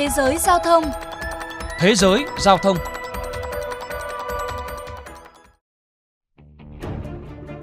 [0.00, 0.84] Thế giới giao thông
[1.78, 2.76] Thế giới giao thông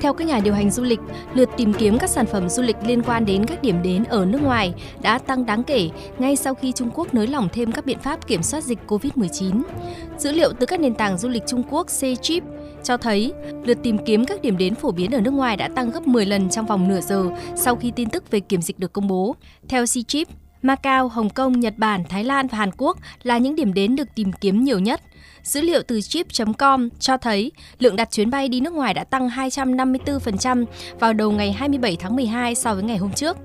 [0.00, 1.00] Theo các nhà điều hành du lịch,
[1.34, 4.24] lượt tìm kiếm các sản phẩm du lịch liên quan đến các điểm đến ở
[4.24, 5.88] nước ngoài đã tăng đáng kể
[6.18, 9.62] ngay sau khi Trung Quốc nới lỏng thêm các biện pháp kiểm soát dịch COVID-19.
[10.18, 12.44] Dữ liệu từ các nền tảng du lịch Trung Quốc Ctrip
[12.84, 13.32] cho thấy
[13.64, 16.26] lượt tìm kiếm các điểm đến phổ biến ở nước ngoài đã tăng gấp 10
[16.26, 17.24] lần trong vòng nửa giờ
[17.56, 19.36] sau khi tin tức về kiểm dịch được công bố.
[19.68, 20.28] Theo Ctrip,
[20.62, 24.08] Macau, Hồng Kông, Nhật Bản, Thái Lan và Hàn Quốc là những điểm đến được
[24.14, 25.00] tìm kiếm nhiều nhất.
[25.42, 29.28] Dữ liệu từ chip.com cho thấy lượng đặt chuyến bay đi nước ngoài đã tăng
[29.28, 30.64] 254%
[31.00, 33.36] vào đầu ngày 27 tháng 12 so với ngày hôm trước.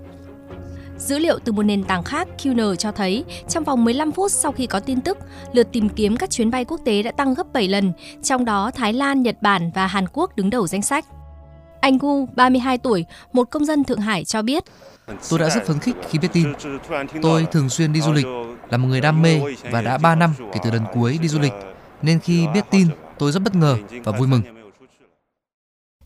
[0.98, 4.52] Dữ liệu từ một nền tảng khác QN cho thấy trong vòng 15 phút sau
[4.52, 5.18] khi có tin tức,
[5.54, 7.94] lượt tìm kiếm các chuyến bay quốc tế đã tăng gấp 7 lần,
[8.24, 11.06] trong đó Thái Lan, Nhật Bản và Hàn Quốc đứng đầu danh sách.
[11.84, 14.64] Anh Gu, 32 tuổi, một công dân Thượng Hải cho biết.
[15.30, 16.54] Tôi đã rất phấn khích khi biết tin.
[17.22, 18.26] Tôi thường xuyên đi du lịch,
[18.70, 19.42] là một người đam mê
[19.72, 21.54] và đã 3 năm kể từ lần cuối đi du lịch
[22.02, 22.88] nên khi biết tin,
[23.20, 24.42] tôi rất bất ngờ và vui mừng.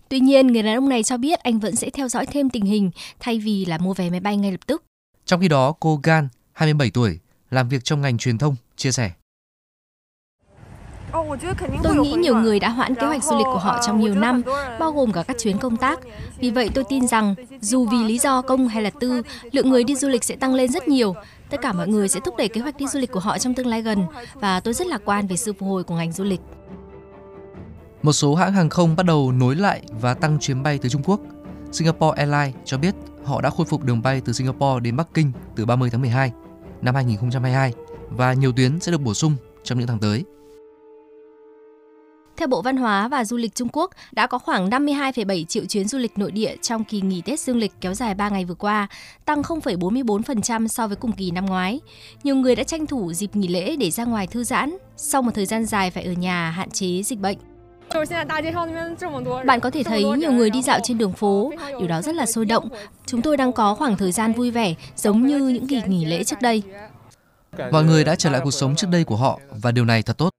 [0.10, 2.66] Tuy nhiên, người đàn ông này cho biết anh vẫn sẽ theo dõi thêm tình
[2.66, 4.84] hình thay vì là mua vé máy bay ngay lập tức.
[5.26, 7.20] Trong khi đó, cô Gan, 27 tuổi,
[7.52, 9.12] làm việc trong ngành truyền thông, chia sẻ.
[11.84, 14.42] Tôi nghĩ nhiều người đã hoãn kế hoạch du lịch của họ trong nhiều năm,
[14.80, 16.00] bao gồm cả các chuyến công tác.
[16.40, 19.84] Vì vậy tôi tin rằng dù vì lý do công hay là tư, lượng người
[19.84, 21.16] đi du lịch sẽ tăng lên rất nhiều.
[21.50, 23.54] Tất cả mọi người sẽ thúc đẩy kế hoạch đi du lịch của họ trong
[23.54, 26.24] tương lai gần và tôi rất lạc quan về sự phục hồi của ngành du
[26.24, 26.42] lịch.
[28.04, 31.04] Một số hãng hàng không bắt đầu nối lại và tăng chuyến bay từ Trung
[31.06, 31.20] Quốc.
[31.72, 35.32] Singapore Airlines cho biết họ đã khôi phục đường bay từ Singapore đến Bắc Kinh
[35.56, 36.32] từ 30 tháng 12
[36.82, 37.74] năm 2022
[38.10, 40.24] và nhiều tuyến sẽ được bổ sung trong những tháng tới.
[42.38, 45.88] Theo Bộ Văn hóa và Du lịch Trung Quốc, đã có khoảng 52,7 triệu chuyến
[45.88, 48.54] du lịch nội địa trong kỳ nghỉ Tết dương lịch kéo dài 3 ngày vừa
[48.54, 48.88] qua,
[49.26, 51.80] tăng 0,44% so với cùng kỳ năm ngoái.
[52.24, 55.32] Nhiều người đã tranh thủ dịp nghỉ lễ để ra ngoài thư giãn, sau một
[55.36, 57.38] thời gian dài phải ở nhà hạn chế dịch bệnh.
[59.46, 62.26] Bạn có thể thấy nhiều người đi dạo trên đường phố, điều đó rất là
[62.26, 62.70] sôi động.
[63.06, 66.24] Chúng tôi đang có khoảng thời gian vui vẻ, giống như những kỳ nghỉ lễ
[66.24, 66.64] trước đây.
[67.72, 70.18] Mọi người đã trở lại cuộc sống trước đây của họ và điều này thật
[70.18, 70.30] tốt.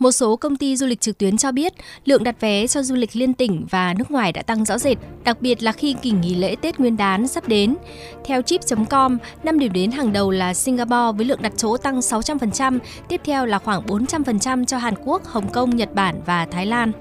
[0.00, 1.72] Một số công ty du lịch trực tuyến cho biết
[2.04, 4.98] lượng đặt vé cho du lịch liên tỉnh và nước ngoài đã tăng rõ rệt,
[5.24, 7.76] đặc biệt là khi kỳ nghỉ lễ Tết Nguyên đán sắp đến.
[8.24, 12.78] Theo chip.com, năm điểm đến hàng đầu là Singapore với lượng đặt chỗ tăng 600%,
[13.08, 16.92] tiếp theo là khoảng 400% cho Hàn Quốc, Hồng Kông, Nhật Bản và Thái Lan.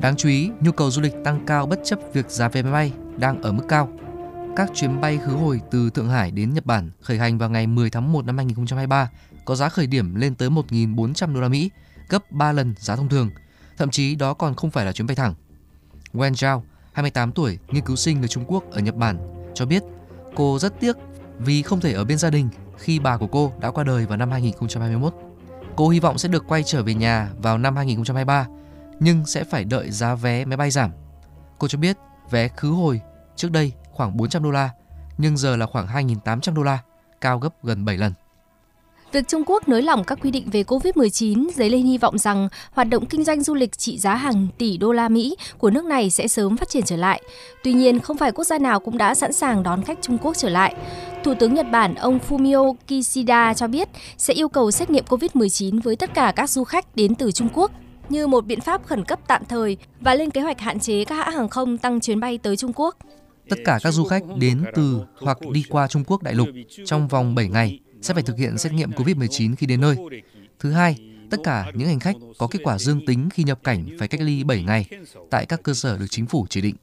[0.00, 2.72] Đáng chú ý, nhu cầu du lịch tăng cao bất chấp việc giá vé máy
[2.72, 3.88] bay đang ở mức cao.
[4.56, 7.66] Các chuyến bay khứ hồi từ Thượng Hải đến Nhật Bản khởi hành vào ngày
[7.66, 9.10] 10 tháng 1 năm 2023
[9.44, 11.70] có giá khởi điểm lên tới 1.400 đô la Mỹ,
[12.10, 13.30] gấp 3 lần giá thông thường.
[13.76, 15.34] Thậm chí đó còn không phải là chuyến bay thẳng.
[16.12, 16.62] Wen Zhao,
[16.92, 19.18] 28 tuổi, nghiên cứu sinh người Trung Quốc ở Nhật Bản,
[19.54, 19.82] cho biết
[20.34, 20.96] cô rất tiếc
[21.38, 22.48] vì không thể ở bên gia đình
[22.78, 25.14] khi bà của cô đã qua đời vào năm 2021.
[25.76, 28.46] Cô hy vọng sẽ được quay trở về nhà vào năm 2023,
[29.00, 30.90] nhưng sẽ phải đợi giá vé máy bay giảm.
[31.58, 31.96] Cô cho biết
[32.30, 33.00] vé khứ hồi
[33.36, 34.70] trước đây khoảng 400 đô la,
[35.18, 36.78] nhưng giờ là khoảng 2.800 đô la,
[37.20, 38.12] cao gấp gần 7 lần.
[39.12, 42.48] Việc Trung Quốc nới lỏng các quy định về COVID-19 dấy lên hy vọng rằng
[42.72, 45.84] hoạt động kinh doanh du lịch trị giá hàng tỷ đô la Mỹ của nước
[45.84, 47.22] này sẽ sớm phát triển trở lại.
[47.64, 50.36] Tuy nhiên, không phải quốc gia nào cũng đã sẵn sàng đón khách Trung Quốc
[50.36, 50.74] trở lại.
[51.24, 55.80] Thủ tướng Nhật Bản ông Fumio Kishida cho biết sẽ yêu cầu xét nghiệm COVID-19
[55.80, 57.70] với tất cả các du khách đến từ Trung Quốc
[58.08, 61.14] như một biện pháp khẩn cấp tạm thời và lên kế hoạch hạn chế các
[61.14, 62.96] hãng hàng không tăng chuyến bay tới Trung Quốc.
[63.48, 66.48] Tất cả các du khách đến từ hoặc đi qua Trung Quốc đại lục
[66.84, 69.96] trong vòng 7 ngày sẽ phải thực hiện xét nghiệm COVID-19 khi đến nơi.
[70.58, 70.96] Thứ hai,
[71.30, 74.20] tất cả những hành khách có kết quả dương tính khi nhập cảnh phải cách
[74.20, 74.86] ly 7 ngày
[75.30, 76.74] tại các cơ sở được chính phủ chỉ định.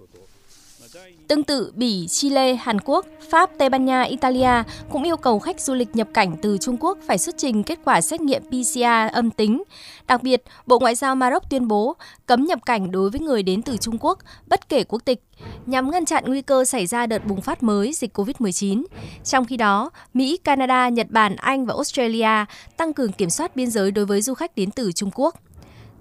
[1.27, 5.61] Tương tự, Bỉ, Chile, Hàn Quốc, Pháp, Tây Ban Nha, Italia cũng yêu cầu khách
[5.61, 8.83] du lịch nhập cảnh từ Trung Quốc phải xuất trình kết quả xét nghiệm PCR
[9.11, 9.63] âm tính.
[10.07, 11.95] Đặc biệt, Bộ Ngoại giao Maroc tuyên bố
[12.25, 15.23] cấm nhập cảnh đối với người đến từ Trung Quốc, bất kể quốc tịch,
[15.65, 18.83] nhằm ngăn chặn nguy cơ xảy ra đợt bùng phát mới dịch COVID-19.
[19.23, 22.45] Trong khi đó, Mỹ, Canada, Nhật Bản, Anh và Australia
[22.77, 25.35] tăng cường kiểm soát biên giới đối với du khách đến từ Trung Quốc.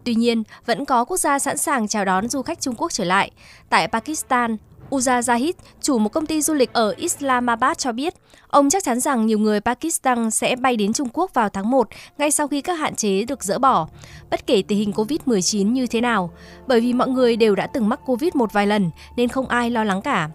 [0.05, 3.05] Tuy nhiên, vẫn có quốc gia sẵn sàng chào đón du khách Trung Quốc trở
[3.05, 3.31] lại.
[3.69, 4.57] Tại Pakistan,
[4.91, 8.15] Uza Zahid, chủ một công ty du lịch ở Islamabad cho biết,
[8.49, 11.89] ông chắc chắn rằng nhiều người Pakistan sẽ bay đến Trung Quốc vào tháng 1
[12.19, 13.89] ngay sau khi các hạn chế được dỡ bỏ,
[14.31, 16.31] bất kể tình hình COVID-19 như thế nào,
[16.67, 19.71] bởi vì mọi người đều đã từng mắc COVID một vài lần nên không ai
[19.71, 20.29] lo lắng cả.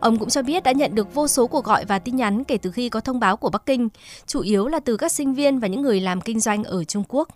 [0.00, 2.58] Ông cũng cho biết đã nhận được vô số cuộc gọi và tin nhắn kể
[2.58, 3.88] từ khi có thông báo của Bắc Kinh,
[4.26, 7.04] chủ yếu là từ các sinh viên và những người làm kinh doanh ở Trung
[7.08, 7.28] Quốc.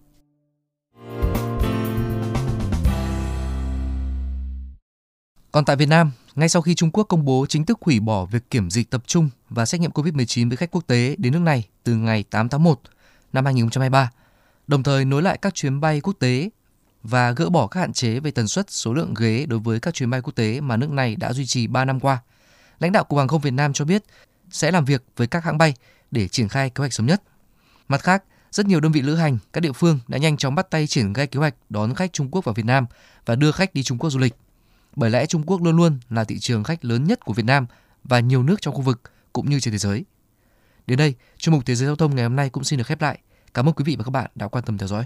[5.52, 8.24] Còn tại Việt Nam, Ngay sau khi Trung Quốc công bố chính thức hủy bỏ
[8.24, 11.38] việc kiểm dịch tập trung và xét nghiệm COVID-19 với khách quốc tế đến nước
[11.38, 12.80] này từ ngày 8 tháng 1
[13.32, 14.10] năm 2023,
[14.66, 16.50] đồng thời nối lại các chuyến bay quốc tế
[17.02, 19.94] và gỡ bỏ các hạn chế về tần suất số lượng ghế đối với các
[19.94, 22.18] chuyến bay quốc tế mà nước này đã duy trì 3 năm qua.
[22.78, 24.02] Lãnh đạo Cục Hàng không Việt Nam cho biết
[24.50, 25.74] sẽ làm việc với các hãng bay
[26.10, 27.22] để triển khai kế hoạch sớm nhất.
[27.88, 30.70] Mặt khác, rất nhiều đơn vị lữ hành, các địa phương đã nhanh chóng bắt
[30.70, 32.86] tay triển khai kế hoạch đón khách Trung Quốc vào Việt Nam
[33.26, 34.34] và đưa khách đi Trung Quốc du lịch.
[34.96, 37.66] Bởi lẽ Trung Quốc luôn luôn là thị trường khách lớn nhất của Việt Nam
[38.04, 39.00] và nhiều nước trong khu vực
[39.32, 40.04] cũng như trên thế giới.
[40.86, 43.00] Đến đây, chuyên mục Thế giới giao thông ngày hôm nay cũng xin được khép
[43.00, 43.18] lại.
[43.54, 45.04] Cảm ơn quý vị và các bạn đã quan tâm theo dõi.